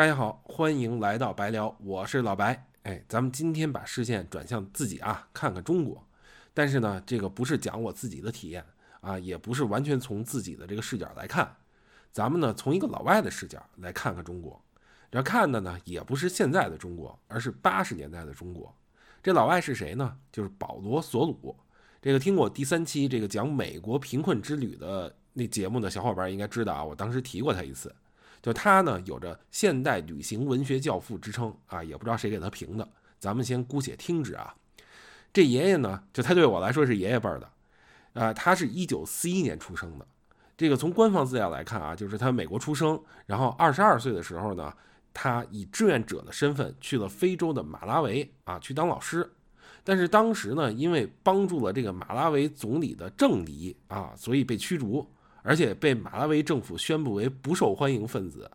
[0.00, 2.66] 大家好，欢迎来到白聊，我是老白。
[2.84, 6.02] 哎，咱们今天把视线转向自己啊，看看中国。
[6.54, 8.64] 但是呢，这个不是讲我自己的体验
[9.02, 11.54] 啊，也不是完全从自己的这个视角来看。
[12.10, 14.58] 咱们呢，从一个老外的视角来看看中国。
[15.10, 18.74] 这看的呢，也不是现在的中国，而是八十年代的中国。
[19.22, 20.16] 这老外是谁呢？
[20.32, 21.54] 就是保罗·索鲁。
[22.00, 27.94] 这个听过第三期这个讲美国贫困之旅的那节目的小伙伴应该知道啊，我当时提过他一次。
[28.42, 34.54] 就他呢，有着现代旅行文学教父之称啊，也不知道谁给他评的，咱们先姑且听之啊。
[35.32, 37.50] 这爷爷呢，就他对我来说是爷爷辈儿的，
[38.14, 40.06] 啊，他是一九四一年出生的。
[40.56, 44.72] 这个从官方资料来看啊，就是他美国出生，然后二十二岁的时候呢，
[45.12, 49.30] 他以志愿者的身份去了非洲的马拉维啊，去当老师。
[49.84, 55.06] 但是当时呢，因为帮助了这个马拉维总理的政敌啊，所以被驱逐。
[55.42, 58.50] 而且被马拉维政府宣布为不受欢迎分子，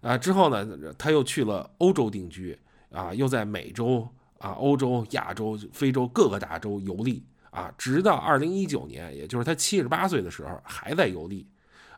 [0.00, 2.58] 啊，之后呢，他又去了欧洲定居，
[2.90, 11.46] 啊，又在美洲、啊欧洲、亚洲、非洲各个大洲游历，啊，直到二零一九年，也就是他七十八岁的时候，还在游历，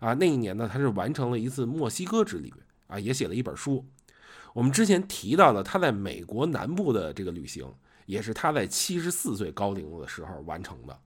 [0.01, 2.53] 啊，那一年呢，他是完成了一次墨西哥之旅，
[2.89, 3.85] 啊，也写了一本书。
[4.53, 7.67] 我们之前提到的他在美国南部的这个旅行，
[8.05, 10.99] 也是他在七十四岁高龄的时候完成的。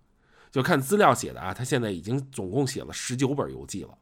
[0.51, 3.97] 就看资料写的啊，他现在已经总共写了十九本游记了。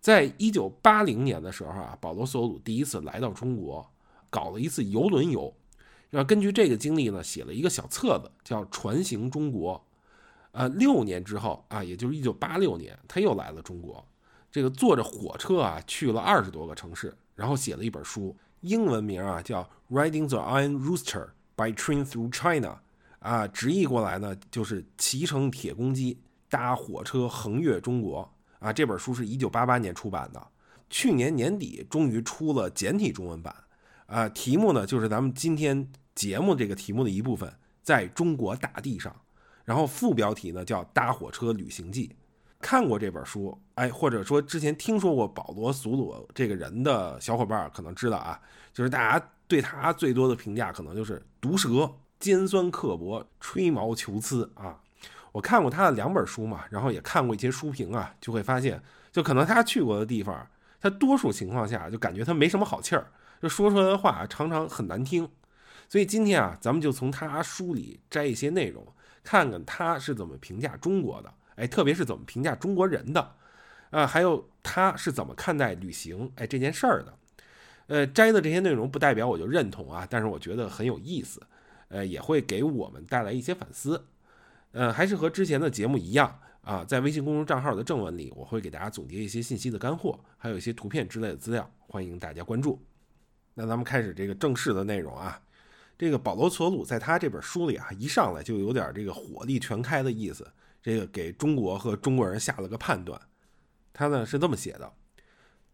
[0.00, 3.84] 在一九八零年的时候啊，保罗·索鲁第一次来到中国，
[4.30, 5.52] 搞了一次游轮游。
[6.10, 9.74] 然后根据这个经历呢，写了一个小册子，叫《船行中国》。
[10.52, 14.02] 呃，六年之后啊，也就是一九八六年，他又来了中国。
[14.50, 22.68] 这个坐着火车啊，去了二十多个城市，然后写了一本书，英文名啊叫《Riding the Iron Rooster by Train Through China》。
[23.20, 28.72] 啊，直译过来呢，就是骑乘铁公鸡搭火车横越中国啊。
[28.72, 30.46] 这本书是一九八八年出版的，
[30.88, 33.54] 去年年底终于出了简体中文版
[34.06, 34.28] 啊。
[34.28, 37.52] 题目呢，就是咱们今天节目这个题目的一部分，
[37.82, 39.14] 在中国大地上。
[39.64, 42.08] 然后副标题呢叫《搭火车旅行记》。
[42.60, 48.40] 看过这本书，哎，或者说之前听说过保罗·苏鲁这个人的小伙伴可能知道啊，
[48.72, 51.92] 就是大家对他最多的评价可能就是毒舌。
[52.18, 54.80] 尖酸刻薄、吹毛求疵啊！
[55.32, 60.48] 我看过他的两本书嘛，然后也看过一些书评啊，就会发现，就可能他去过的地方，
[60.80, 63.06] 他多数情况下就感觉他没什么好气儿，
[63.40, 65.28] 就说出来的话常常很难听。
[65.88, 68.86] 所以今天啊，咱们就从他书里摘一些内容，
[69.22, 73.34] 看看他是怎么评价中国的，哎，特别是怎么评价中国人的，
[73.90, 77.14] 啊，还有他是怎么看待旅行哎这件事儿的。
[77.86, 81.40] 呃，摘的这些内容不代表我就认同啊，但是我觉得很有意思。
[81.88, 84.06] 呃，也会给我们带来一些反思，
[84.72, 92.78] 呃，还是和之前的节目一样啊，在微信公众账号的正文里，我会给大家总结一些信息的干货，还有一些图片之类的资料，欢迎大家关注。
[93.54, 95.40] 那咱们开始这个正式的内容啊，
[95.96, 100.46] 这个保罗·索鲁在他这本书里啊，一上来就有点这个火力全开的意思，
[100.82, 103.20] 这个给中国和中国人下了个判断。
[103.92, 104.92] 他呢是这么写的：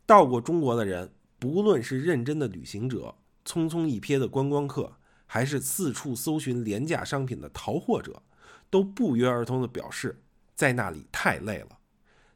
[0.06, 4.92] 到过中国的人，不论是认真的旅行者，匆匆一瞥的观光客。
[5.34, 8.22] 还是四处搜寻廉价商品的淘货者，
[8.70, 10.22] 都不约而同地表示，
[10.54, 11.78] 在那里太累了。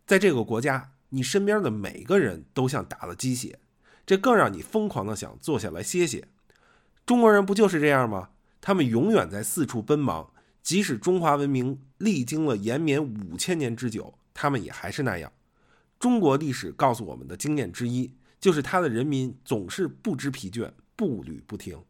[0.05, 3.61] 在这个国家，你身边的每个人都像打了鸡血，
[4.05, 6.27] 这更让你疯狂地想坐下来歇歇。
[7.07, 8.31] 中国人不就是这样吗？
[8.61, 15.33] 他们永远在四处奔忙，即使中华文明历经了延绵五千年之久，他们也还是那样。
[16.01, 21.81] 中国历史告诉我们的经验之一，就是他的人民总是不知疲倦，步履不停。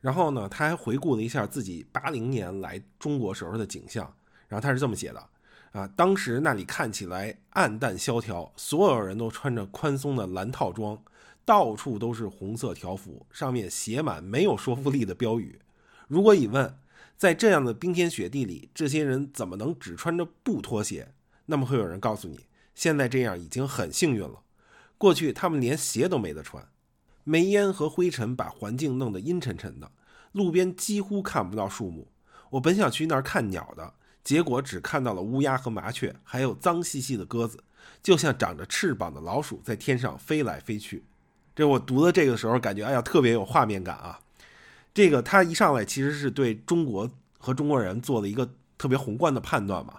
[0.00, 4.12] 然后呢，他还回顾了一下自己八零年来中国时候的景象，
[4.48, 5.28] 然后他是这么写的：
[5.72, 10.98] 啊，当时那里看起来暗淡萧条，所有人都穿着宽松的蓝套装，
[11.44, 15.60] 到处都是红色条幅，上面写满没有说服力的标语。
[16.08, 16.74] 如果你问，
[17.16, 21.12] 在这样的冰天雪地里，这些人怎么能只穿着布拖鞋？
[21.44, 24.40] 那么会有人告诉你，现在这样已经很幸运了。
[24.96, 26.66] 过去他们连鞋都没得穿。
[27.24, 29.90] 煤烟和灰尘把环境弄得阴沉沉的，
[30.32, 32.08] 路边几乎看不到树木。
[32.50, 33.94] 我本想去那儿看鸟的，
[34.24, 37.62] 结果只看到了乌鸦和麻雀，还有脏兮兮的鸽子，
[38.02, 41.04] 就像长着翅膀的老鼠在天上飞来飞去。
[41.54, 44.18] 这我读的这个时候，感觉哎呀，特别有画面感啊！
[44.92, 47.08] 这个他一上来其实是对中国
[47.38, 49.98] 和中国人做了一个特别宏观的判断嘛。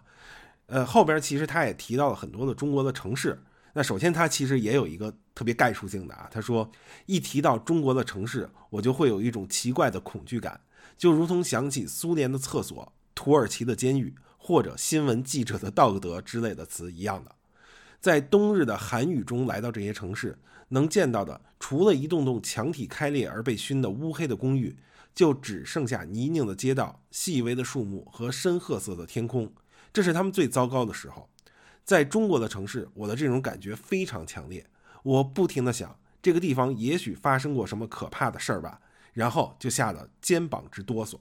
[0.65, 3.41] 呃，后边其实他也提到了很多的中国的城市。
[3.73, 6.27] 那首先，他其实也有一个特别概述性的啊。
[6.31, 6.69] 他说，
[7.05, 10.59] 一提到中国的城市，我就会有一种奇怪的恐惧感，
[10.97, 17.33] 就如同想起苏联的厕所、土耳其的监狱或者新闻记者的道德之类的词一样的。
[18.01, 20.37] 在冬日的寒雨中来到这些城市，
[20.69, 24.75] 能见到的除了一栋栋墙体开裂而被熏得乌黑的公寓，
[25.15, 29.53] 就只剩下泥泞的街道、细微的树木和深褐色的天空。
[29.93, 31.29] 这是他们最糟糕的时候。
[31.83, 34.65] 在中国的城市，我的这种感觉非常强烈。
[35.03, 38.79] 我不停地想，这个地方也许发生过什么可怕的事儿吧，
[39.13, 41.17] 然后就吓得肩膀直哆嗦。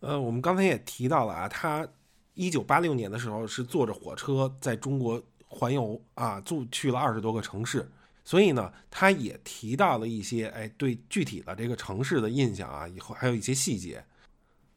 [0.00, 1.88] 呃，我们刚才也提到了啊，他
[2.34, 7.90] 一九八六年的时候是坐着火车在中国环游啊，住去了二十多个城市，
[8.22, 14.04] 所以呢，他也提到了一些哎对具体的这个城市的印象啊，以后还有一些细节，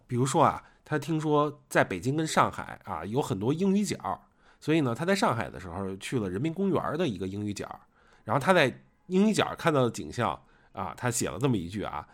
[0.08, 4.24] 比如说啊，他听说在北京跟上海啊有很多英语角。
[4.60, 7.80] 所以呢，他在上海的时候去了人民公园的一个英语角，
[8.24, 10.40] 然后他在英语角看到的景象
[10.74, 12.08] 啊，他写了这么一句啊：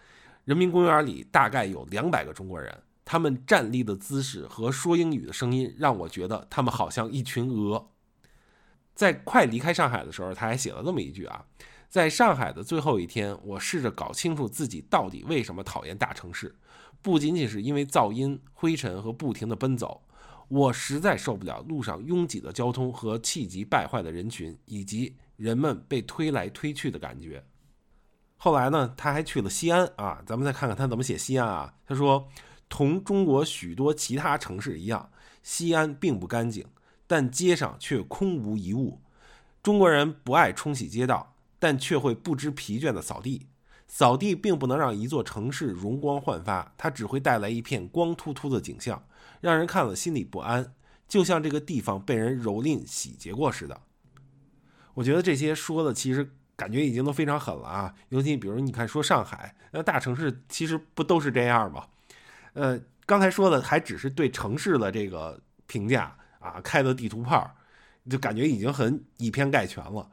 [0.45, 7.89] 人民公园里大概有两百个中国人，他们站立的姿势和说英语的声音让我觉得他们好像一群鹅。
[8.93, 11.45] 在快离开上海的时候，他还写了这么一句啊：
[11.89, 16.53] 在上海的最后一天，我试着搞清楚自己到底为什么讨厌大城市，
[17.01, 20.03] 不仅仅是因为噪音、灰尘和不停的奔走。
[20.53, 27.43] 我实在受不了路上拥挤的交通和气急败坏的人群，以及人们被推来推去的感觉。
[28.37, 31.73] 后来呢，他还去了西安啊，咱们再看看他怎么写西安啊。
[31.87, 32.27] 他说
[32.69, 35.09] ：“同中国许多其他城市一样，
[35.41, 36.63] 西安并不干净，
[37.07, 39.01] 但街上却空无一物。
[39.63, 43.47] 中国人不爱冲洗街道，但却会不知疲倦地扫地。
[43.93, 49.05] 扫地并不能让一座城市容光焕发，它只会带来一片光秃秃的景象。”
[49.39, 50.73] 让人看了心里不安，
[51.07, 53.79] 就像这个地方被人蹂躏、洗劫过似的。
[54.95, 57.93] 我觉得这些说的其实感觉已经都非常狠了啊！
[58.09, 61.85] 尤其比如你看说上海，那大城市其实不都是这样吗？
[62.53, 67.55] 呃，刚才说的还只是对城市的这个评价啊，开的地图炮，
[68.09, 70.09] 就感觉已经很以偏概全了，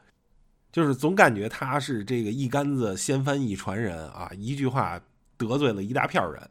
[0.73, 5.01] 就是总感觉他是这个一竿子掀翻一船人啊，一句话
[5.37, 6.49] 得罪了一大片人。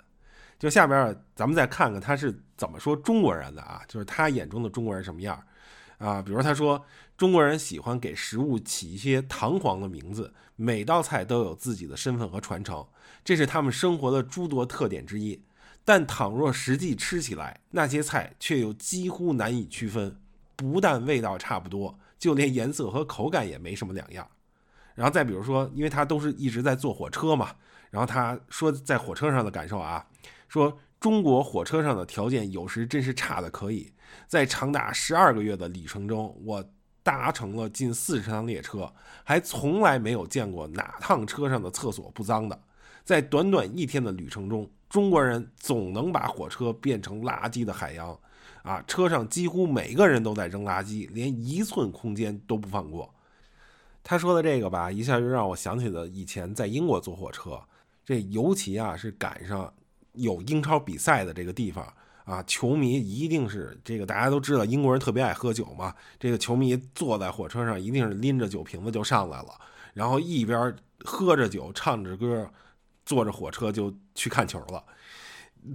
[0.57, 5.41] 就下边咱们再看看他是怎么说中国人的啊，就是他眼中的中国人什么样
[5.99, 6.21] 啊？
[6.21, 6.83] 比如他说
[7.15, 12.85] 中国人喜欢给食物起一些堂皇的名字，每道菜都有自己的身份和传承，
[13.23, 15.41] 这是他们生活的诸多特点之一。
[15.85, 20.19] 但倘若实际吃起来，那些菜却又几乎难以区分，
[20.57, 24.27] 不但味道差不多，就连颜色和口感也没什么两样。
[24.93, 27.55] 然后再比如说，因为他都是一直在坐火车嘛，
[27.89, 30.05] 然后他说在火车上的感受啊。
[30.49, 33.93] 说中国火车上的条件有时真是差的可以，
[34.27, 36.63] 在长达十二个月的旅程中，我
[37.01, 38.91] 搭乘了近四十趟列车，
[39.23, 42.59] 还从来没有见过哪趟车上的厕所不脏的。
[43.05, 48.19] 在短短一天的旅程中，中国人总能把火车变成垃圾的海洋，
[48.63, 53.13] 啊，车上几乎每个人都在扔垃圾，连一寸空间都不放过。
[54.03, 57.61] 他说的这个吧，一下就让我想起了以前在英国坐火车，
[58.05, 59.73] 这尤其啊是赶上。
[60.13, 61.93] 有英超比赛的这个地方
[62.25, 65.95] 啊，球迷一定是这个，大家都知道英国人特别爱喝酒嘛。
[66.19, 69.53] 这个球迷坐在火车上，一定是拎着酒瓶子就上来了，
[69.93, 70.75] 然后一边
[71.05, 72.51] 喝着酒，唱着歌，
[73.05, 74.83] 坐着火车就去看球了。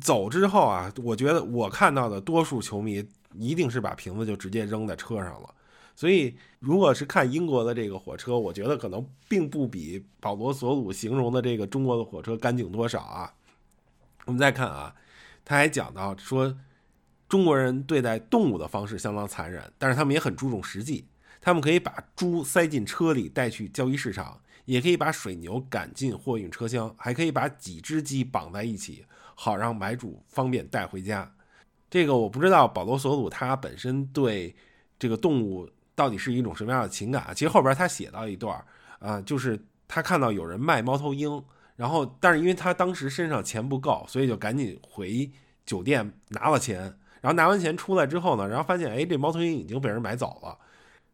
[0.01, 3.05] 走之后啊，我觉得我看到的多数球迷
[3.35, 5.55] 一定是把瓶子就直接扔在车上了。
[5.97, 13.33] 所以，如果是看英国的这个火车，我觉得可能并不比保罗·索鲁形容的这个中国的火车干净多少啊。
[14.25, 14.93] 我们再看啊，
[15.45, 16.57] 他还讲到说，
[17.29, 21.07] 中国人对待动物的方式相当残忍，但是他们也很注重实际。
[21.41, 29.05] 他们可以把猪塞进车里带去交易市场，也可以把水牛赶进货运车厢，还可以把几只鸡绑在一起，
[29.35, 31.31] 好让买主方便带回家。
[31.91, 34.55] 这个我不知道保罗·索鲁他本身对
[34.99, 37.33] 这个动物到底是一种什么样的情感啊。
[37.33, 38.65] 其实后边他写到一段
[38.99, 41.43] 啊，就是他看到有人卖猫头鹰。
[41.77, 45.29] 然后，但是因为他当时身上钱不够，所以就赶紧回
[45.67, 46.83] 酒店拿了钱。
[47.21, 50.57] 然后拿完钱出来之后呢，然后发现，哎，这猫头鹰已经被人买走了，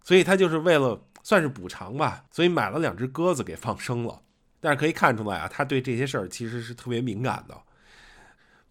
[0.05, 4.21] 所以他就是为了算是补偿吧，所以买了两只鸽子给放生了。
[4.59, 7.57] 但是可以看出来啊，他对这些事儿其实是特别敏感的。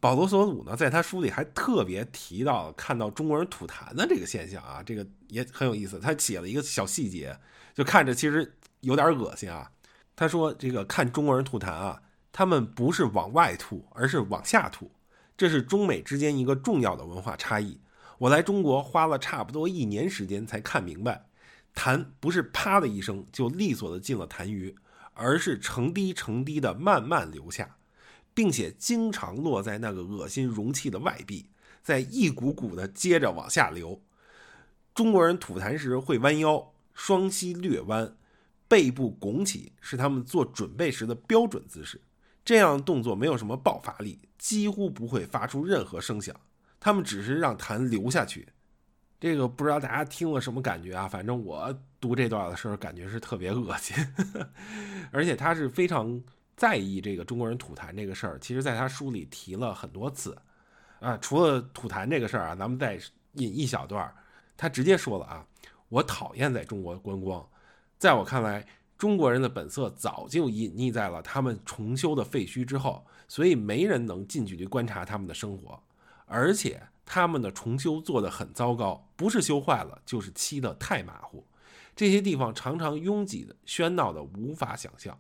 [0.02, 6.02] 保罗·索鲁呢，在他书里还特别提到看到中国人吐痰的这个现象啊，这个也很有意思。
[6.02, 7.34] 他写了一个小细节，
[7.74, 9.72] 就看着其实有点恶心啊。
[10.14, 12.02] 他说：“这个看中国人吐痰啊，
[12.34, 14.92] 他们不是往外吐，而是往下吐，
[15.38, 17.80] 这是中美之间一个重要的文化差异。
[18.18, 21.29] 我来中国花了差不多一年时间才看明白，
[21.74, 24.76] 痰不是啪的一声就利索的进了痰盂，
[25.14, 27.78] 而是成滴成滴的慢慢流下，
[28.34, 31.50] 并且经常落在那个恶心容器的外壁，
[31.82, 34.02] 再一股股的接着往下流。
[34.94, 38.16] 中国人吐痰时会弯腰，双膝略弯。”
[38.70, 42.00] 背部拱起是他们做准备时的标准姿势。
[42.46, 46.40] 这样动作没有什么爆发力，几乎不会发出任何声响。
[46.80, 48.50] 他们只是让痰流下去。
[49.20, 51.06] 这个不知道大家听了什么感觉啊？
[51.06, 53.94] 反正我读这段的时候感觉是特别恶心，
[55.12, 56.24] 而且他是非常
[56.56, 58.40] 在意这个中国人吐痰这个事儿。
[58.40, 60.38] 其实，在他书里提了很多次
[61.02, 61.18] 啊。
[61.18, 62.98] 除了吐痰这个事儿啊，咱们再
[63.34, 64.10] 引一小段，
[64.56, 65.46] 他直接说了啊
[65.90, 67.46] ：“我讨厌在中国观光，
[67.98, 68.66] 在我看来，
[68.98, 75.78] 中国人的本色早就隐匿在了他们重修的废墟之后，所以没人能近距离观察他们的生活，
[76.26, 76.82] 而且。”
[77.12, 81.44] 他们的重修做得很糟糕，不是修坏了，就是漆得太马虎。
[81.96, 85.20] 这些地方常常拥挤的、喧闹的，无法想象。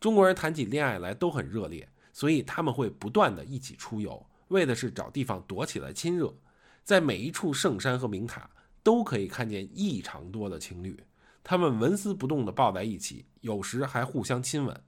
[0.00, 6.34] 中国人谈起恋爱来都很热烈，所以他们会不断的一起出游，为的是找地方躲起来亲热。
[6.82, 8.48] 在每一处圣山和名塔，
[8.82, 10.98] 都可以看见异常多的情侣，
[11.44, 14.82] 他们纹丝不动地抱在一起，有时还互相亲吻。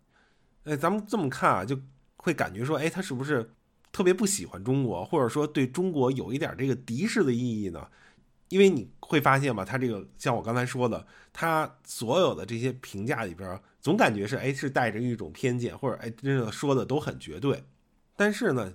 [0.64, 1.78] 哎，咱们这么看啊，就
[2.16, 3.54] 会感觉说，哎，他是不是？
[3.98, 7.84] 特别不喜欢中国，或者说对中国有一点这个敌视的意义呢？
[8.48, 17.60] 因为你会发现吧，他这个像我刚才说的，他所有的这些评价里边，总感觉是哎是带着一种偏见，或者哎真的说的都很绝对。
[18.14, 18.72] 但是呢，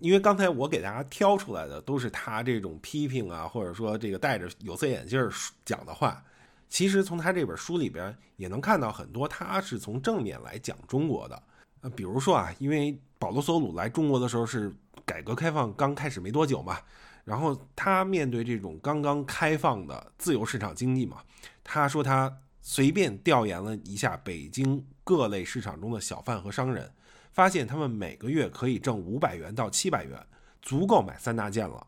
[0.00, 5.30] 因为刚才我给大家挑出来的都是他这种批评啊，或者说这个戴着有色眼镜
[5.64, 6.20] 讲的话，
[6.68, 11.40] 其实从他这本书里边也能看到很多，他是从正面来讲中国的。
[11.82, 14.70] 呃，比如说啊，因为保罗·索鲁来中国的时候是
[15.06, 16.76] 改革开放刚开始没多久嘛，
[17.24, 21.22] 然后他面对这种刚刚开放的自由市场经济嘛，
[21.62, 26.92] 他说他随便调研了一下北京各类市场中的小贩和商人，
[27.32, 30.20] 发现他们每个月可以挣五百元到七百元，
[30.60, 31.86] 足够买三大件了。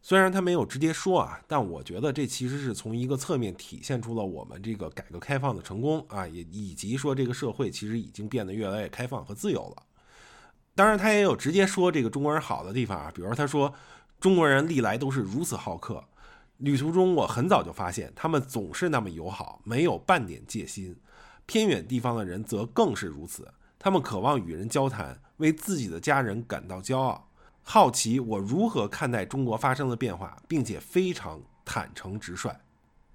[0.00, 9.82] 虽然他没有直接说啊，但我觉得这其实是从一个侧面体现出了我们这个改革开放的成功啊，也以及说这个社会其实已经变得越来越开放和自由了。
[10.74, 13.74] 当然，他也有直接说这个中国人好的地方啊，比如他说
[14.18, 16.02] 中国人历来都是如此好客，
[16.58, 20.96] 旅途中我很早就发现他们总是那么友好，没有半点戒心。
[21.44, 27.28] 偏远地方的人则更是如此，他们渴望与人交谈，为自己的家人感到骄傲。
[27.64, 32.56] 好奇我如何看待中国发生的变化，并且非常坦诚直率。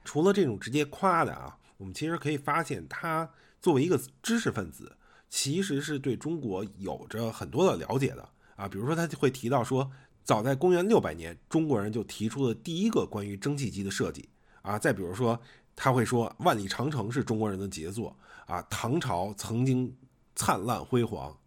[0.04, 3.30] 除了这种直接夸的啊，我们其实可以发现，他
[3.62, 4.97] 作为一个知识分子，
[5.30, 8.68] 其实是对中国有着很多的了解的啊。
[8.68, 9.90] 比如说，他会提到说，
[10.24, 14.28] 早在公元六百年，中国人就提出了第一个关于蒸汽机的设计
[14.62, 14.78] 啊。
[14.78, 15.40] 再比如说，
[15.76, 18.16] 他会说，万里长城是中国人的杰作
[18.46, 18.62] 啊。
[18.70, 19.96] 唐朝曾经
[20.36, 21.38] 灿烂辉煌，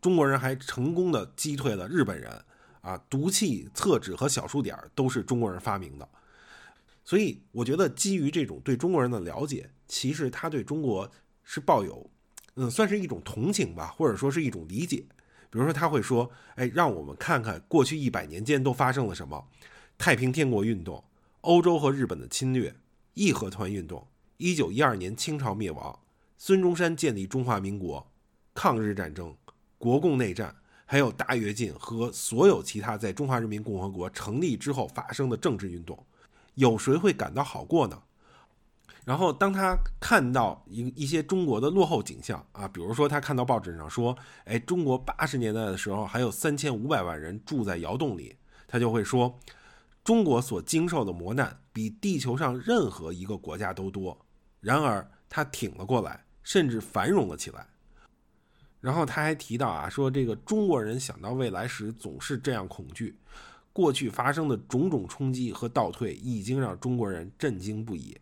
[0.00, 2.30] 中国人还成功的击退了日本人。
[2.82, 6.08] 啊，毒气、厕纸和小数点都是中国人发明的，
[7.04, 11.06] 所以我觉得基于这种对中国人的了解，其实他对中国
[11.44, 12.10] 是抱有，
[12.56, 15.04] 嗯，算是一种同情吧，或者说是一种理解。
[15.48, 19.44] 比如说他会说，哎，让我们看看过去一百年间都发生了什么：
[19.98, 21.02] 太平天国运动、
[21.40, 22.74] 欧洲和日本的侵略、
[23.14, 25.98] 义和团运动、一九一二年清朝灭亡、
[26.36, 28.06] 孙中山建立中华民国、
[28.54, 29.36] 抗日战争、
[29.78, 30.54] 国共内战。
[30.86, 36.04] 还有大跃进和所有其他在中华人民共和国成立之后发生的政治运动，
[36.56, 38.02] 有谁会感到好过呢？
[39.04, 48.36] 然后当他看到一一些中国的落后景象啊，比如说他看到报纸上说，哎，中国八十年代的时候还有三千五百万人住在窑洞里，
[48.68, 49.38] 他就会说，
[50.04, 54.16] 中国所经受的磨难比地球上任何一个国家都多。
[54.60, 57.66] 然而他挺了过来，甚至繁荣了起来。
[58.80, 63.18] 然后他还提到啊，说这个中国人想到未来时总是这样恐惧，
[63.72, 68.16] 过去发生的种种冲击和倒退已经让中国人震惊不已。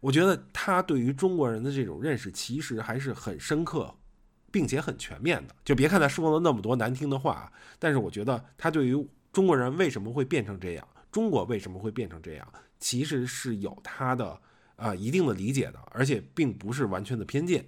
[0.00, 3.94] 我觉得他对于中国人的这种认识其实还是很深刻，
[4.50, 5.54] 并且很全面的。
[5.64, 14.40] 就别看他说了那么多难听的话，但是我觉得他对于中国人为什么会变成这样，中国为什么会变成这样，其实是有他的
[14.76, 17.66] 啊一定的理解的，而且并不是完全的偏见。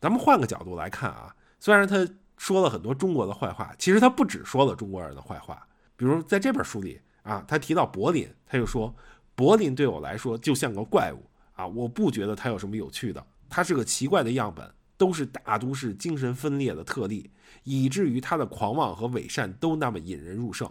[0.00, 2.06] 咱们换个角度来看啊，虽然他
[2.36, 5.66] 说了很多中国的坏话，其实他不只说了中国人的坏话。
[5.96, 8.94] 比如在这本书里啊，他提到柏林，他就说
[9.34, 11.24] 柏林对我来说就像个怪物
[11.54, 17.30] 啊，我不觉得它有什么有趣的，它是个奇怪的样本，都是大都市精神分裂的特例，
[17.64, 20.70] 以至于它的狂妄和伪善都那么引人入胜。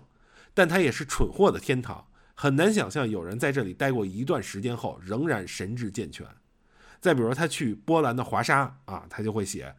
[0.54, 2.06] 但它也是蠢货的天堂，
[2.36, 6.26] 很难想象有人在这里待过一段时间后仍然神志健全。
[7.02, 9.76] 再比如，他去波兰的华沙啊，他就会写：“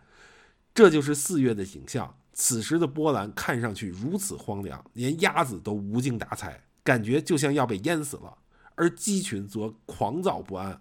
[0.74, 2.14] 这就是四月的景象。
[2.34, 8.36] 此时的波兰看上去如此荒凉，连鸭子都无精打采，感觉就像要被淹死了。
[8.74, 10.80] 而鸡群则狂躁不安。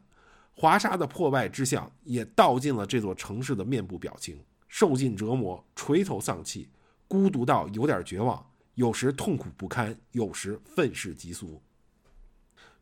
[0.55, 6.69] 华沙的破败之象也道尽了这座城市的面部表情：受尽折磨，垂头丧气，
[7.07, 8.45] 孤独到有点绝望，
[8.75, 11.61] 有时痛苦不堪，有时愤世嫉俗。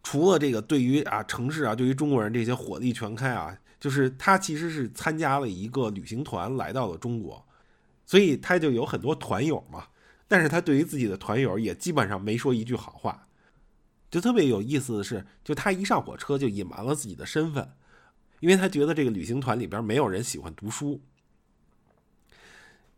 [0.03, 7.45] 除了这个，对于啊城市啊，对于中国人这些火力全开啊，就是他其实是参加了一个旅行团来到了中国，
[8.05, 9.87] 所以他就有很多团友嘛。
[10.27, 13.27] 但是他对于自己的团友也基本上没说一句好话。
[14.11, 17.71] 就特别有意思的是，就他一上火车就隐瞒了自己的身份，
[18.41, 21.01] 因为他觉得这个旅行团里边没有人喜欢读书。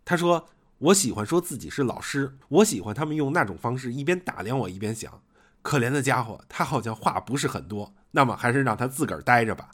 [0.04, 5.22] 他说：“我喜欢说自己是老师，我喜欢他们用那种方式一边打量我一边想。”
[5.62, 9.70] 可怜的家伙，他好像话不是很多，那么还是让他自个儿待着吧。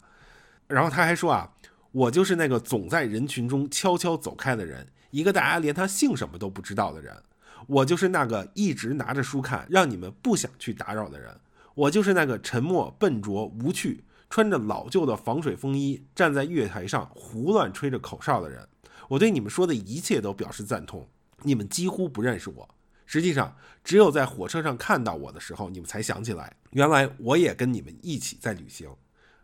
[0.68, 1.52] 然后他还说啊，
[1.90, 7.20] 我就是那个总在人群中悄悄走开的人，一个大家连他姓什么都不知道的人。
[7.66, 11.38] 我就是那个一直拿着书看，让你们不想去打扰的人。
[11.74, 18.66] 我就是那个沉默、笨拙、无趣，穿着老旧的防水风衣，站在月台上胡乱吹着口哨的人。
[19.08, 21.08] 我对你们说的一切都表示赞同，
[21.42, 22.68] 你们几乎不认识我。
[23.06, 28.88] 实际上，只有在火车上看到我的时候，你们才想起来，原来我也跟你们一起在旅行。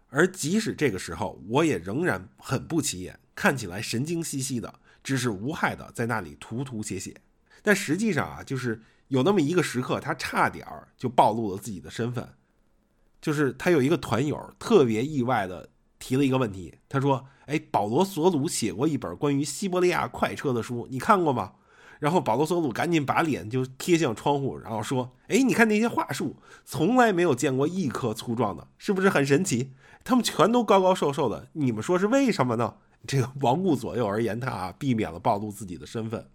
[0.08, 7.16] 而即使这个时候，我也仍然很不起眼，看起来神经兮兮的，只是无害的在那里涂涂写写。
[7.66, 12.34] 但实际上啊，就是有那么一个时刻，他差点儿就暴露了自己的身份。
[13.20, 15.68] 就是他有一个团友特别意外的
[15.98, 21.54] 提了一个问题，他说：“哎，保罗·索鲁写过一本关于西伯利亚快车的书，你看过吗？”
[21.98, 29.72] 然后保罗·索鲁赶紧把脸就贴向窗户，然后说：“哎，你看那些桦树，从来没有见过一棵粗壮的，是不是很神奇？
[30.04, 32.76] 他们全都高高瘦瘦的，你们说是为什么呢？”
[33.08, 36.28] 这个 王顾左右而言他啊，避免了暴露自己的身份。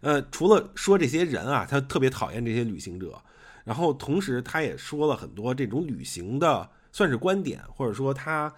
[0.00, 3.20] 呃，除了说这些人啊，他特别讨厌这些旅行者，
[3.64, 8.52] 然后同时他也说了很多这种旅行的算是观点，或者说他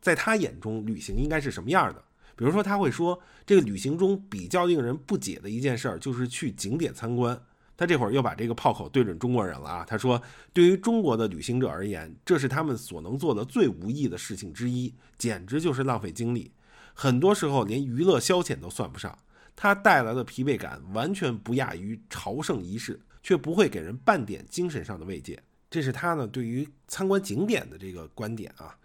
[0.00, 2.02] 在他眼中旅行应该是什么样的。
[2.36, 7.40] 比如说，他会说，这个旅行中比较令人不解的一件事儿，就是去景点参观。
[7.76, 9.84] 他这会儿又把这个炮口对准中国人了啊！
[9.86, 10.20] 他说，
[10.52, 16.50] 对于中国的旅行者而言，这是他们所能做的最无益的事情之一，简直就是浪费精力。
[16.92, 19.16] 很多时候连娱乐消遣都算不上，
[19.56, 25.42] 它带来的疲惫感完全不亚于朝圣仪式，却不会给人半点精神上的慰藉。
[25.70, 28.76] 这是他呢对于参观景点的这个观点啊。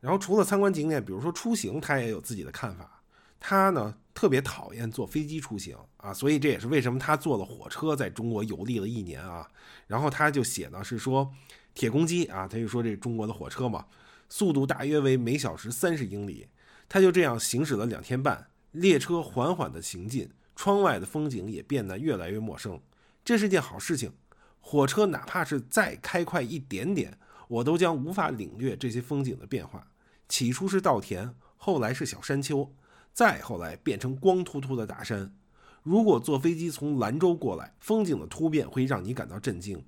[0.00, 3.02] 然后除了参观景点，比如说出行，他也有自己的看法。
[3.40, 9.48] 他呢特别讨厌坐飞机出行啊，所以这也是为什么他坐了火车在中国游历了一年啊。
[9.86, 11.32] 然后他就写呢是说，
[11.74, 13.86] 铁公鸡啊，他就说这中国的火车嘛，
[14.28, 16.48] 速度大约为每小时三十英里。
[16.88, 22.80] 他就这样行驶了两天半，列车缓缓地行进，窗外的风景也变得越来越陌生。
[23.24, 24.12] 这是件好事情，
[24.60, 29.88] 火车哪怕是再开快一点点，我都将无法领略这些风景的变化。
[30.28, 32.74] 起初是稻田，后来是小山丘。
[33.14, 35.34] 再后来变成光秃秃的大山。
[35.82, 39.78] 如果坐飞机从兰州过来，风景的突变会让你感到震惊；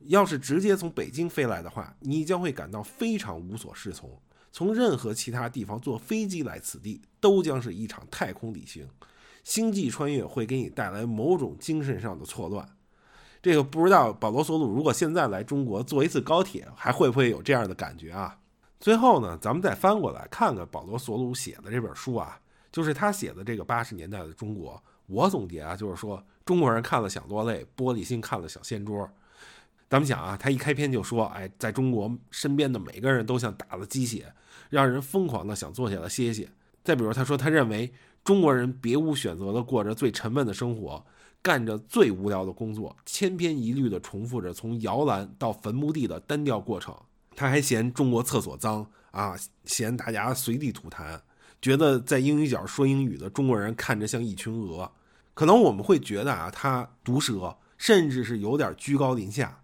[0.00, 4.20] 要是直接从北京飞来的话，你将会感到非常无所适从。
[4.52, 8.88] 从任何其他地方坐飞机来此地，都将是一场太空旅行。
[9.44, 12.68] 星际穿越会给你带来某种精神上的错乱。
[13.42, 18.38] 这个不知道保罗·索鲁如果现在来中国坐一次高铁，还会不会有这样的感觉啊？
[18.78, 22.40] 最后呢，咱们再翻过来看看保罗·索鲁写的这本书啊。
[22.72, 29.10] 就是他写的这个八十年代的中国，我总结啊，就是说中国人看了想落泪，玻璃心看了想掀桌。
[29.90, 34.32] 咱们想啊，他一开篇就说，哎，在中国身边的每个人都像打了鸡血，
[34.68, 36.48] 让人疯狂的想坐下来歇歇。
[36.84, 41.04] 再比如他说，他认为中国人别无选择的过着最沉闷的生活，
[41.42, 46.94] 干着最无聊的工作，千篇一律的重复着从摇篮到坟墓地的单调过程。
[47.34, 51.18] 他还嫌中国厕所脏啊，嫌大家随地吐痰。
[51.60, 54.92] 觉得在英语角说英语的中国人看着像一群鹅，
[55.34, 59.59] 可能我们会觉得啊，他毒舌，甚至是有点居高临下。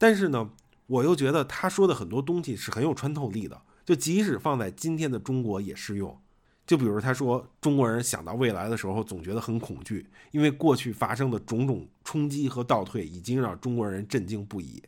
[0.00, 0.48] 但是呢，
[0.86, 6.18] 我又觉得他说的很多东西是很有穿透力的，就即使放在今天的中国也适用。
[6.66, 14.82] 就比如他说，中国人想到未来的时候总觉得很恐惧，因为过去发生的种种冲击和倒退已经让中国人震惊不已。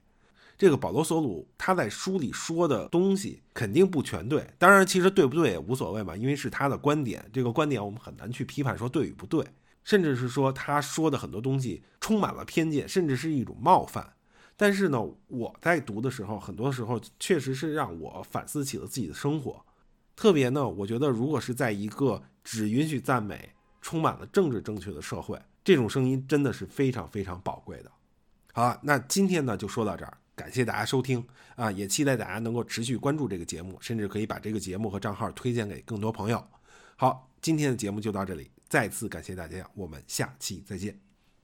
[0.57, 9.45] 这个保罗·索鲁他在书里说的东西肯定不全对，当然其实对不对也无所谓嘛，因为是他的观点，这个观点我们很难去批判说对与不对，
[9.85, 14.15] 甚至是说他说的很多东西充满了偏见，甚至是一种冒犯。
[14.57, 19.65] 但是呢，我在读的时候，很多时候确实是让我反思起了自己的生活，
[20.15, 27.91] 特别呢，我觉得如果是在一个只允许赞美、充满了政治正确的社会，这种声音真的是非常非常宝贵的。
[28.53, 30.19] 好了，那今天呢就说到这儿。
[30.35, 31.25] 感谢大家收听
[31.57, 36.43] 啊，也期待大家能够持续关注这个节目，甚至可以把这个节目和账号推荐给更多朋友。
[36.97, 41.12] 好，今天的节目就到这里，再次感谢大家，我们下期再见。